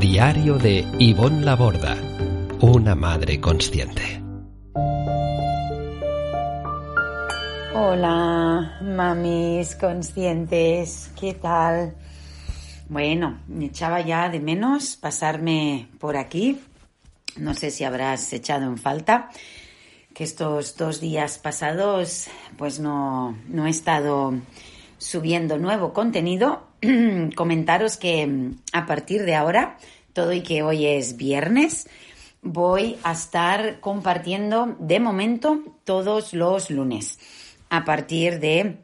[0.00, 1.96] Diario de Ivonne Laborda,
[2.60, 4.22] una madre consciente.
[7.74, 11.96] Hola, mamis conscientes, ¿qué tal?
[12.90, 16.60] Bueno, me echaba ya de menos pasarme por aquí.
[17.38, 19.30] No sé si habrás echado en falta
[20.12, 24.34] que estos dos días pasados pues no, no he estado
[24.98, 26.66] subiendo nuevo contenido.
[27.34, 29.78] Comentaros que a partir de ahora,
[30.12, 31.88] todo y que hoy es viernes,
[32.42, 37.18] voy a estar compartiendo de momento todos los lunes
[37.70, 38.76] a partir de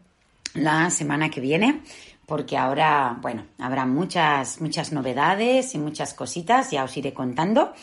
[0.55, 1.81] la semana que viene
[2.27, 7.75] porque ahora, bueno, habrá muchas, muchas novedades y muchas cositas, ya os iré contando,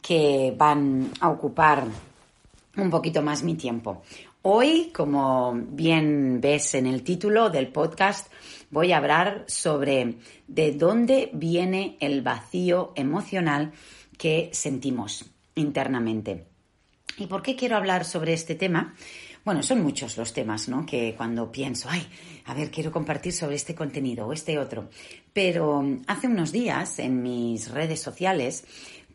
[0.00, 1.84] que van a ocupar
[2.76, 4.02] un poquito más mi tiempo.
[4.50, 8.32] Hoy, como bien ves en el título del podcast,
[8.70, 10.14] voy a hablar sobre
[10.46, 13.72] de dónde viene el vacío emocional
[14.16, 16.46] que sentimos internamente.
[17.18, 18.94] ¿Y por qué quiero hablar sobre este tema?
[19.44, 20.86] Bueno, son muchos los temas, ¿no?
[20.86, 22.06] Que cuando pienso, ay,
[22.46, 24.88] a ver, quiero compartir sobre este contenido o este otro.
[25.32, 28.64] Pero hace unos días en mis redes sociales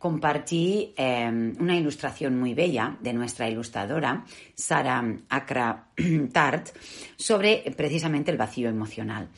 [0.04, 5.86] compartí em, una ilustración muy bella de nuestra ilustradora, Sara Acra
[6.34, 6.76] Tart,
[7.16, 9.30] sobre precisamente el vacío emocional.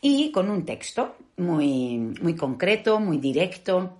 [0.00, 3.98] Y con un texto muy, muy concreto, muy directo,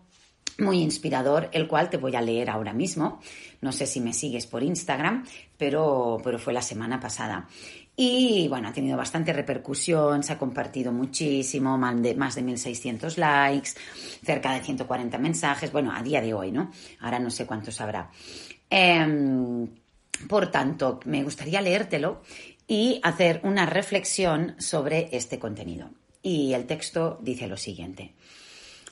[0.58, 3.20] muy inspirador, el cual te voy a leer ahora mismo.
[3.60, 5.24] No sé si me sigues por Instagram,
[5.56, 7.46] pero, pero fue la semana pasada.
[8.00, 13.16] Y bueno, ha tenido bastante repercusión, se ha compartido muchísimo, más de, más de 1.600
[13.16, 13.70] likes,
[14.24, 16.70] cerca de 140 mensajes, bueno, a día de hoy, ¿no?
[17.00, 18.08] Ahora no sé cuántos habrá.
[18.70, 19.66] Em,
[20.28, 22.22] por tanto, me gustaría leértelo
[22.68, 25.90] y hacer una reflexión sobre este contenido.
[26.22, 28.14] Y el texto dice lo siguiente.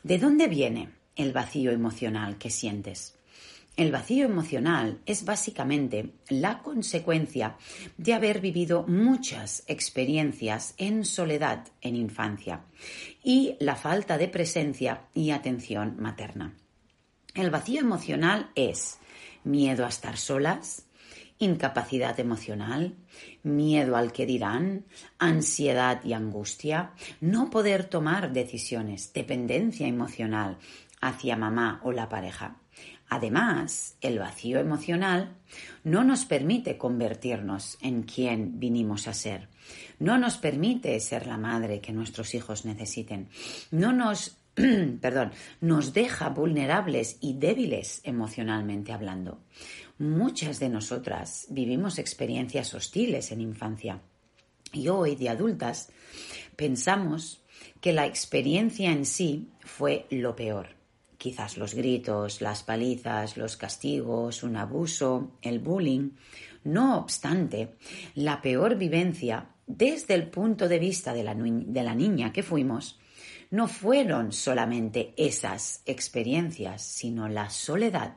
[0.03, 3.16] ¿De dónde viene el vacío emocional que sientes?
[3.77, 7.57] El vacío emocional es básicamente la consecuencia
[7.99, 12.65] de haber vivido muchas experiencias en soledad en infancia
[13.23, 16.55] y la falta de presencia y atención materna.
[17.35, 18.99] El vacío emocional es
[19.45, 20.87] miedo a estar solas,
[21.39, 22.95] incapacidad emocional,
[23.43, 24.87] miedo al que dirán,
[25.19, 30.57] ansiedad y angustia, no poder tomar decisiones, dependencia emocional
[31.03, 32.57] hacia mamá o la pareja.
[33.09, 35.37] Además, el vacío emocional
[35.85, 39.49] no nos permite convertirnos en quien vinimos a ser.
[40.01, 43.29] No nos permite ser la madre que nuestros hijos necesiten.
[43.71, 44.39] No nos,
[45.01, 45.31] perdón,
[45.61, 49.41] nos deja vulnerables y débiles emocionalmente hablando.
[49.99, 54.01] Muchas de nosotras vivimos experiencias hostiles en infancia
[54.73, 55.91] y hoy de adultas
[56.57, 57.41] pensamos
[57.81, 60.76] que la experiencia en sí fue lo peor
[61.27, 66.11] quizás los gritos, las palizas, los castigos, un abuso, el bullying.
[66.63, 67.75] No obstante,
[68.15, 73.01] la peor vivencia desde el punto de vista de la, de la niña que fuimos
[73.51, 78.15] no fueron solamente esas experiencias, sino la soledad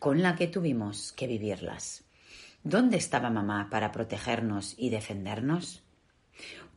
[0.00, 2.02] con la que tuvimos que vivirlas.
[2.64, 5.84] ¿Dónde estaba mamá para protegernos y defendernos?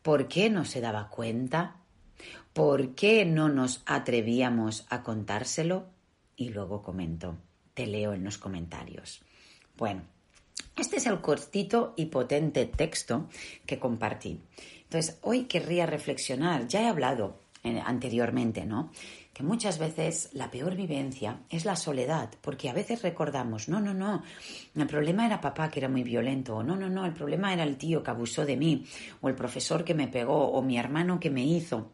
[0.03, 1.77] ¿Por qué no se daba cuenta?
[2.53, 5.87] ¿Por qué no nos atrevíamos a contárselo?
[6.35, 7.37] Y luego comento,
[7.73, 9.21] te leo en los comentarios.
[9.77, 10.03] Bueno,
[10.75, 13.27] este es el cortito y potente texto
[13.65, 14.41] que compartí.
[14.83, 18.91] Entonces, hoy querría reflexionar, ya he hablado eh, anteriormente, ¿no?
[19.33, 23.93] Que muchas veces la peor vivencia es la soledad, porque a veces recordamos, no, no,
[23.93, 24.23] no,
[24.75, 27.63] el problema era papá que era muy violento, o no, no, no, el problema era
[27.63, 28.85] el tío que abusó de mí,
[29.21, 31.91] o el profesor que me pegó, o mi hermano que me hizo.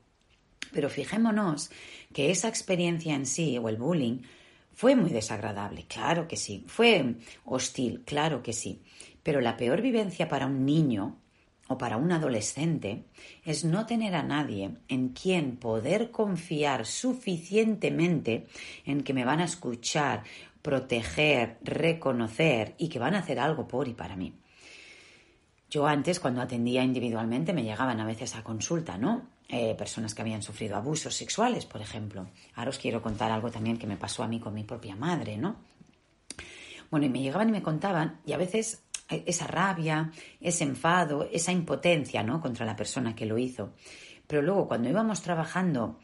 [0.71, 1.71] Pero fijémonos
[2.13, 4.19] que esa experiencia en sí, o el bullying,
[4.73, 6.63] fue muy desagradable, claro que sí.
[6.67, 7.15] Fue
[7.45, 8.81] hostil, claro que sí.
[9.23, 11.17] Pero la peor vivencia para un niño
[11.67, 13.05] o para un adolescente
[13.43, 18.45] es no tener a nadie en quien poder confiar suficientemente
[18.85, 20.23] en que me van a escuchar,
[20.61, 24.33] proteger, reconocer y que van a hacer algo por y para mí.
[25.69, 29.34] Yo antes, cuando atendía individualmente, me llegaban a veces a consulta, ¿no?
[29.47, 32.27] Eh, personas que habían sufrido abusos sexuales, por ejemplo.
[32.55, 35.37] Ahora os quiero contar algo también que me pasó a mí con mi propia madre,
[35.37, 35.57] ¿no?
[36.89, 40.11] Bueno, y me llegaban y me contaban, y a veces eh, esa rabia,
[40.41, 42.41] ese enfado, esa impotencia, ¿no?
[42.41, 43.73] Contra la persona que lo hizo.
[44.25, 45.99] Pero luego, cuando íbamos trabajando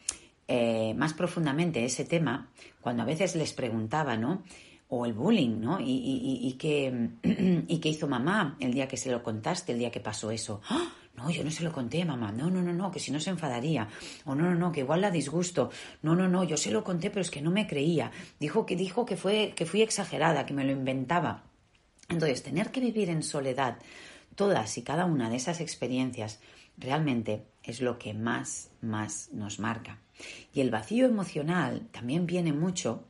[0.46, 2.48] eh, más profundamente ese tema,
[2.80, 4.44] cuando a veces les preguntaba, ¿no?
[4.88, 5.80] O el bullying, ¿no?
[5.80, 7.10] Y, y, y, qué,
[7.66, 10.60] y qué hizo mamá el día que se lo contaste, el día que pasó eso.
[10.68, 10.92] ¡Ah!
[11.14, 12.32] No, yo no se lo conté, mamá.
[12.32, 13.88] No, no, no, no, que si no se enfadaría.
[14.24, 15.70] O no, no, no, que igual la disgusto.
[16.02, 18.10] No, no, no, yo se lo conté, pero es que no me creía.
[18.40, 21.44] Dijo que dijo que fue que fui exagerada, que me lo inventaba.
[22.08, 23.78] Entonces, tener que vivir en soledad
[24.34, 26.40] todas y cada una de esas experiencias
[26.78, 29.98] realmente es lo que más, más nos marca.
[30.54, 33.04] Y el vacío emocional también viene mucho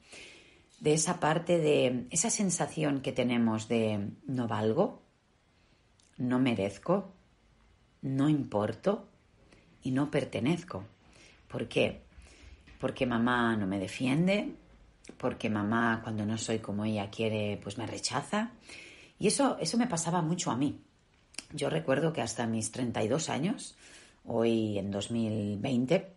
[0.81, 5.03] de esa parte de esa sensación que tenemos de no valgo,
[6.19, 7.13] no merezco,
[8.03, 9.09] no importo
[9.83, 10.85] y no pertenezco.
[11.49, 12.03] ¿Por qué?
[12.79, 14.55] Porque mamá no me defiende,
[15.17, 18.53] porque mamá cuando no soy como ella quiere, pues me rechaza.
[19.19, 20.81] Y eso, eso me pasaba mucho a mí.
[21.53, 23.77] Yo recuerdo que hasta mis 32 años,
[24.25, 26.13] hoy en 2020,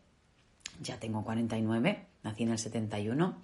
[0.81, 3.41] ya tengo 49, nací en el 71,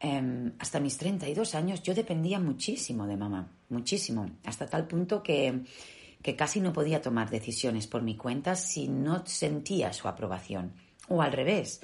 [0.00, 5.62] em, hasta mis 32 años yo dependía muchísimo de mamá, muchísimo, hasta tal punto que
[6.22, 10.72] que casi no podía tomar decisiones por mi cuenta si no sentía su aprobación.
[11.08, 11.80] O al revés,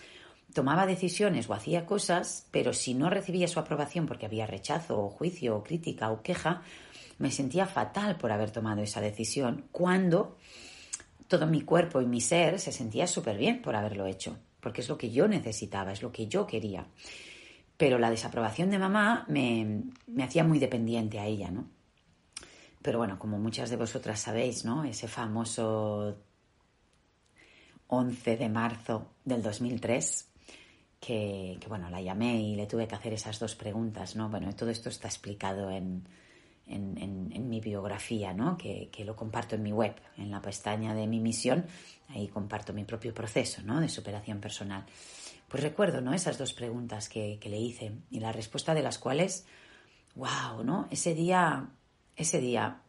[0.52, 5.11] tomaba decisiones o hacía cosas, pero si no recibía su aprobación porque había rechazo o
[5.11, 6.62] juicio o crítica o queja,
[7.19, 10.37] me sentía fatal por haber tomado esa decisión cuando
[11.29, 14.88] todo mi cuerpo y mi ser se sentía súper bien por haberlo hecho, porque es
[14.88, 16.87] lo que yo necesitaba, es lo que yo quería.
[17.76, 21.67] Pero la desaprobación de mamá me, me hacía muy dependiente a ella, ¿no?
[22.82, 24.84] Pero bueno, como muchas de vosotras sabéis, ¿no?
[24.84, 26.17] Ese famoso
[27.87, 30.29] 11 de marzo del 2003,
[30.99, 34.29] que, bueno, la llamé y le tuve que hacer esas dos preguntas, ¿no?
[34.29, 36.06] Bueno, todo esto está explicado en,
[36.67, 38.56] en, mi biografía, ¿no?
[38.56, 41.67] Que, lo comparto en mi web, en la pestaña de mi misión,
[42.08, 43.81] ahí comparto mi propio proceso, ¿no?
[43.81, 44.87] De superación personal.
[45.49, 46.14] Pues recuerdo, ¿no?
[46.14, 49.44] Esas dos preguntas que, que le hice y la respuesta de las cuales,
[50.14, 50.88] wow, ¿no?
[50.90, 51.69] Ese día
[52.17, 52.82] ese día,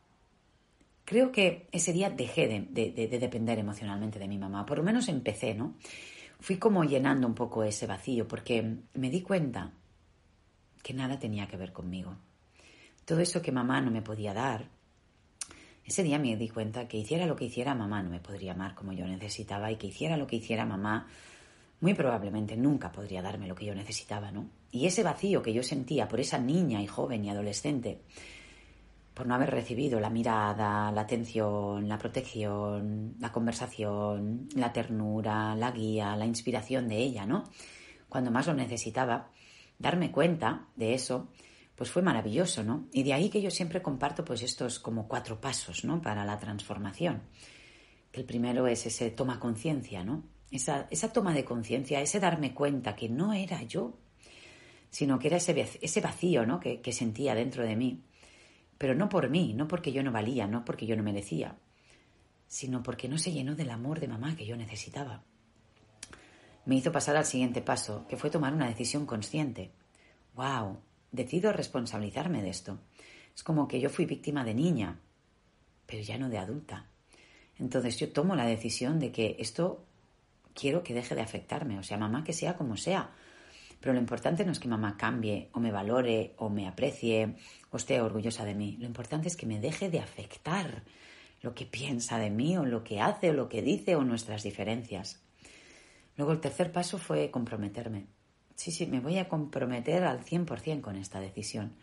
[1.05, 5.53] creo que ese día dejé de, depender emocionalmente de mi mamá, por lo menos empecé,
[5.53, 5.75] ¿no?
[6.39, 9.71] Fui como llenando un poco ese vacío porque me di cuenta
[10.81, 12.17] que nada tenía que ver conmigo.
[13.05, 14.67] Todo eso que mamá no me podía dar,
[15.85, 18.75] ese día me di cuenta que hiciera lo que hiciera mamá no me podría amar
[18.75, 21.07] como yo necesitaba y que hiciera lo que hiciera mamá
[21.81, 24.47] muy probablemente nunca podría darme lo que yo necesitaba, ¿no?
[24.71, 27.99] Y ese vacío que yo sentía por esa niña y joven y adolescente
[29.13, 35.71] por no haber recibido la mirada, la atención, la protección, la conversación, la ternura, la
[35.71, 37.44] guía, la inspiración de ella, ¿no?
[38.10, 39.30] Cuando más lo necesitaba,
[39.77, 41.30] darme cuenta de eso,
[41.75, 42.88] pues fue maravilloso, ¿no?
[42.92, 46.01] Y de ahí que yo siempre comparto pues estos como cuatro pasos, ¿no?
[46.01, 47.21] Para la transformación.
[48.12, 50.24] El primero es ese toma conciencia, ¿no?
[50.50, 53.98] Esa, esa toma de conciencia, ese darme cuenta que no era yo,
[54.89, 56.60] sino que era ese, ese vacío, ¿no?
[56.60, 58.04] Que, que sentía dentro de mí
[58.83, 61.56] pero no por mí, no porque yo no valía, no porque yo no merecía,
[62.50, 65.24] sino porque no se llenó del amor de mamá que yo necesitaba.
[66.65, 69.72] Me hizo pasar al siguiente paso, que fue tomar una decisión consciente.
[70.36, 70.81] ¡Wow!
[71.13, 72.81] Decido responsabilizarme de esto.
[73.34, 75.00] Es como que yo fui víctima de niña,
[75.86, 76.89] pero ya no de adulta.
[77.60, 79.86] Entonces yo tomo la decisión de que esto
[80.53, 83.12] quiero que deje de afectarme, o sea, mamá que sea como sea,
[83.83, 87.35] pero lo importante no es que mamá cambie o me valore o me aprecie
[87.69, 88.77] o esté orgullosa de mí.
[88.79, 90.83] Lo importante es que me deje de afectar
[91.41, 94.41] lo que piensa de mí o lo que hace o lo que dice o nuestras
[94.41, 95.21] diferencias.
[96.15, 98.07] Luego el tercer paso fue comprometerme.
[98.55, 101.73] Sí, sí, me voy a comprometer al 100% con esta decisión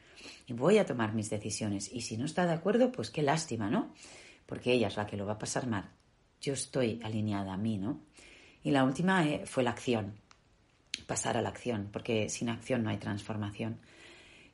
[0.47, 1.92] y voy a tomar mis decisiones.
[1.92, 3.92] Y si no está de acuerdo, pues qué lástima, ¿no?
[4.47, 5.90] Porque ella es la que lo va a pasar mal.
[6.40, 8.00] Yo estoy alineada a mí, ¿no?
[8.62, 10.14] Y la última eh, fue la acción
[11.07, 13.79] pasar a la acción, porque sin acción no hay transformación.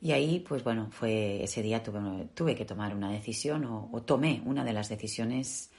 [0.00, 4.43] Y ahí, pues bueno, fue ese día tuve, tuve que tomar una decisión o, tomé
[4.45, 5.71] una de las decisiones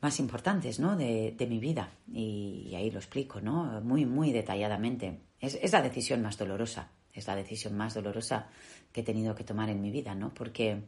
[0.00, 0.96] más importantes ¿no?
[0.96, 1.90] de, mi vida.
[2.12, 3.80] Y, ahí lo explico, ¿no?
[3.82, 5.20] Muy, muy detalladamente.
[5.40, 8.48] Es, es, la decisión más dolorosa, es la decisión más dolorosa
[8.92, 10.32] que he tenido que tomar en mi vida, ¿no?
[10.32, 10.82] Porque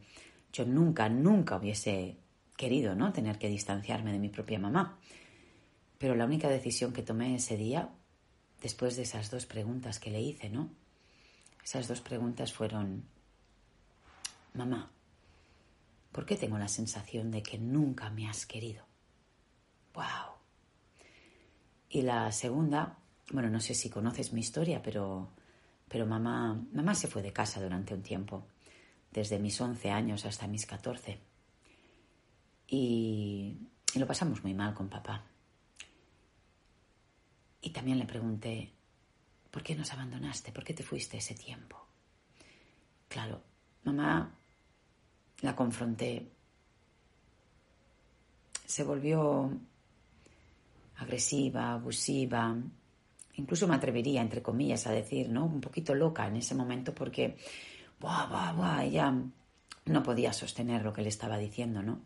[0.51, 2.17] yo nunca, nunca hubiese
[2.55, 3.11] querido, ¿no?
[3.11, 4.97] Tener que distanciarme de mi propia mamá.
[5.97, 7.89] Pero la única decisión que tomé ese día
[8.63, 10.69] después de esas dos preguntas que le hice, ¿no?
[11.63, 13.03] Esas dos preguntas fueron,
[14.53, 14.89] mamá,
[16.13, 18.85] ¿por qué tengo la sensación de que nunca me has querido?
[19.93, 20.37] ¡Wow!
[21.89, 22.97] Y la segunda,
[23.31, 25.29] bueno, no sé si conoces mi historia, pero,
[25.89, 28.47] pero mamá, mamá se fue de casa durante un tiempo,
[29.11, 31.19] desde mis 11 años hasta mis 14.
[32.69, 33.57] Y,
[33.93, 35.32] y lo pasamos muy mal con papá.
[37.63, 38.69] Y también le pregunté,
[39.49, 40.51] ¿por qué nos abandonaste?
[40.51, 41.77] ¿Por qué te fuiste ese tiempo?
[43.07, 43.41] Claro,
[43.85, 44.35] mamá
[45.41, 46.29] la confronté.
[48.65, 49.49] Se volvió
[50.97, 52.53] agresiva, abusiva,
[53.35, 55.45] incluso me atrevería, entre comillas, a decir, ¿no?
[55.45, 57.37] Un poquito loca en ese momento porque,
[57.99, 59.13] buah, buah, buah, ella
[59.85, 62.01] no podía sostener lo que le estaba diciendo, ¿no?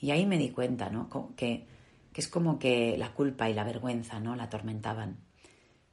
[0.00, 1.08] Y ahí me di cuenta, ¿no?
[1.36, 1.77] Que,
[2.20, 4.34] es como que la culpa y la vergüenza, ¿no?
[4.34, 5.18] La atormentaban.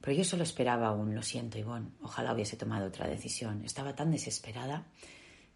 [0.01, 3.63] Pero yo solo esperaba un lo siento, Ivonne, ojalá hubiese tomado otra decisión.
[3.63, 4.86] Estaba tan desesperada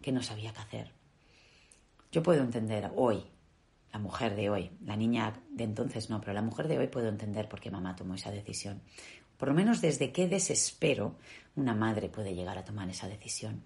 [0.00, 0.92] que no sabía qué hacer.
[2.12, 3.22] Yo puedo entender hoy,
[3.92, 7.08] la mujer de hoy, la niña de entonces no, pero la mujer de hoy puedo
[7.08, 8.82] entender por qué mamá tomó esa decisión.
[9.36, 11.16] Por lo menos desde qué desespero
[11.56, 13.64] una madre puede llegar a tomar esa decisión.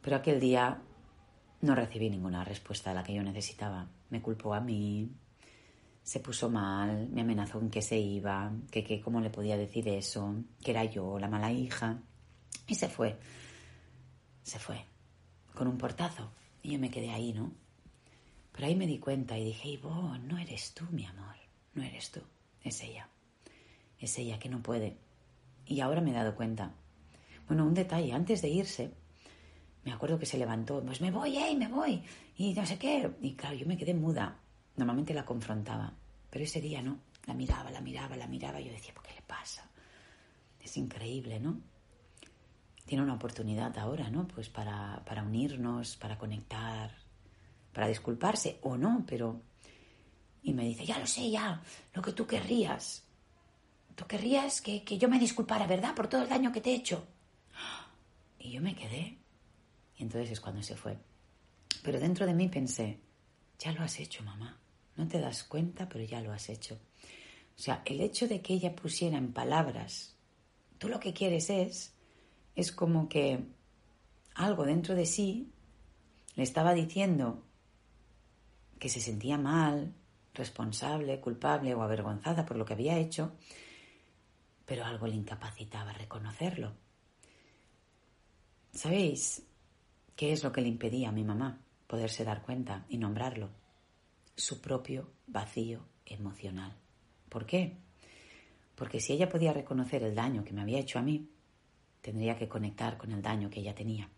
[0.00, 0.82] Pero aquel día
[1.60, 3.88] no recibí ninguna respuesta a la que yo necesitaba.
[4.10, 5.10] Me culpó a mí,
[6.06, 9.88] se puso mal, me amenazó en que se iba, que, que cómo le podía decir
[9.88, 12.00] eso, que era yo la mala hija.
[12.68, 13.18] Y se fue.
[14.44, 14.84] Se fue.
[15.52, 16.30] Con un portazo.
[16.62, 17.50] Y yo me quedé ahí, ¿no?
[18.52, 21.34] Pero ahí me di cuenta y dije, Ivonne, no eres tú, mi amor,
[21.74, 22.20] no eres tú,
[22.62, 23.08] es ella.
[23.98, 24.96] Es ella que no puede.
[25.66, 26.72] Y ahora me he dado cuenta.
[27.48, 28.92] Bueno, un detalle, antes de irse,
[29.84, 31.56] me acuerdo que se levantó, pues me voy, ¡eh!
[31.56, 32.00] Me voy.
[32.36, 33.10] Y no sé qué.
[33.20, 34.40] Y claro, yo me quedé muda.
[34.76, 35.92] Normalmente la confrontaba,
[36.30, 36.98] pero ese día no.
[37.26, 38.60] La miraba, la miraba, la miraba.
[38.60, 39.68] Y yo decía, ¿por qué le pasa?
[40.60, 41.60] Es increíble, ¿no?
[42.84, 44.28] Tiene una oportunidad ahora, ¿no?
[44.28, 46.94] Pues para, para unirnos, para conectar,
[47.72, 49.42] para disculparse o no, pero...
[50.42, 51.60] Y me dice, ya lo sé, ya,
[51.92, 53.02] lo que tú querrías.
[53.96, 55.94] Tú querrías que, que yo me disculpara, ¿verdad?
[55.94, 57.04] Por todo el daño que te he hecho.
[58.38, 59.18] Y yo me quedé.
[59.96, 60.96] Y entonces es cuando se fue.
[61.82, 63.00] Pero dentro de mí pensé,
[63.58, 64.60] ya lo has hecho, mamá.
[64.96, 66.74] No te das cuenta, pero ya lo has hecho.
[66.74, 70.14] O sea, el hecho de que ella pusiera en palabras,
[70.78, 71.94] tú lo que quieres es,
[72.54, 73.44] es como que
[74.34, 75.50] algo dentro de sí
[76.34, 77.42] le estaba diciendo
[78.78, 79.94] que se sentía mal,
[80.34, 83.32] responsable, culpable o avergonzada por lo que había hecho,
[84.66, 86.74] pero algo le incapacitaba reconocerlo.
[88.72, 89.42] ¿Sabéis
[90.14, 93.65] qué es lo que le impedía a mi mamá poderse dar cuenta y nombrarlo?
[94.36, 96.76] Su propio vacío emocional.
[97.28, 97.78] ¿Por qué?
[98.74, 101.30] Porque si ella podía reconocer el daño que me había hecho a mí,
[102.02, 104.10] tendría que conectar con el daño que ella tenía,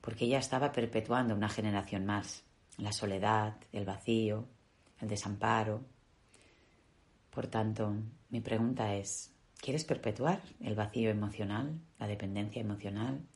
[0.00, 2.44] porque ella estaba perpetuando una generación más
[2.78, 4.46] la soledad, el vacío,
[5.00, 5.84] el desamparo.
[7.30, 7.94] Por tanto,
[8.30, 13.26] mi pregunta es, ¿quieres perpetuar el vacío emocional, la dependencia emocional,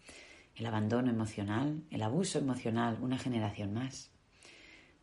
[0.54, 4.11] el abandono emocional, el abuso emocional una generación más?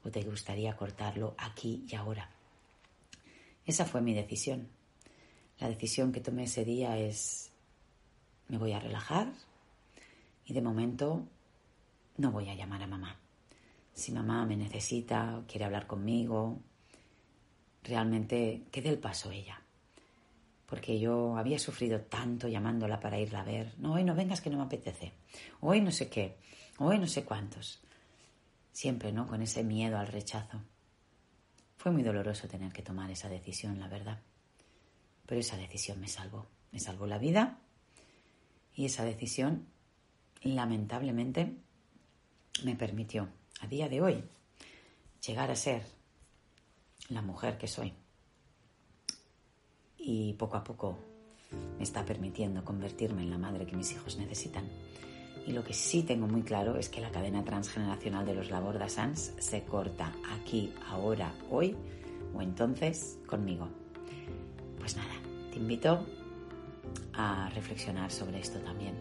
[0.04, 2.30] ¿O te gustaría cortarlo aquí y ahora?
[3.66, 4.68] Esa fue mi decisión.
[5.60, 7.52] La decisión que tomé ese día es,
[8.48, 9.34] me voy a relajar
[10.46, 11.28] y de momento
[12.18, 13.20] no voy a llamar a mamá
[14.00, 16.58] si mamá me necesita, quiere hablar conmigo,
[17.84, 19.62] realmente que dé el paso ella.
[20.66, 23.74] Porque yo había sufrido tanto llamándola para irla a ver.
[23.80, 25.12] No, hoy no vengas que no me apetece.
[25.62, 26.38] Hoy no sé qué.
[26.78, 27.82] Hoy no sé cuántos.
[28.72, 29.28] Siempre, ¿no?
[29.28, 30.62] Con ese miedo al rechazo.
[31.78, 34.22] Fue muy doloroso tener que tomar esa decisión, la verdad.
[35.26, 36.48] Pero esa decisión me salvó.
[36.72, 37.60] Me salvó la vida.
[38.76, 39.68] Y esa decisión,
[40.42, 41.56] lamentablemente,
[42.64, 43.30] me permitió
[43.62, 44.24] a día de hoy
[45.26, 45.84] llegar a ser
[47.10, 47.94] la mujer que soy.
[49.98, 50.98] Y poco a poco
[51.78, 54.66] me está permitiendo convertirme en la madre que mis hijos necesitan.
[55.46, 58.88] Y lo que sí tengo muy claro es que la cadena transgeneracional de los Laborda
[58.88, 61.76] Sans se corta aquí, ahora, hoy
[62.36, 63.68] o entonces conmigo.
[64.78, 65.14] Pues nada,
[65.52, 66.06] te invito
[67.14, 68.96] a reflexionar sobre esto también.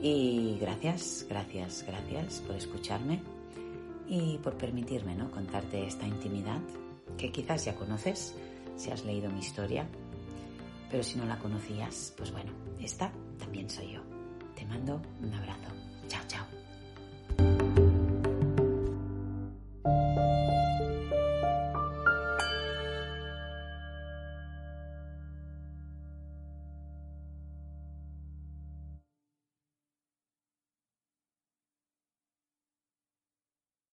[0.00, 3.22] Y gracias, gracias, gracias por escucharme
[4.08, 5.30] y por permitirme ¿no?
[5.30, 6.60] contarte esta intimidad
[7.16, 8.34] que quizás ya conoces
[8.76, 9.86] si has leído mi historia,
[10.90, 14.11] pero si no la conocías, pues bueno, esta también soy yo.
[14.72, 15.68] Mando un abrazo.
[16.08, 16.41] Chao, chao.